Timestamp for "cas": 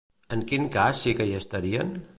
0.77-1.03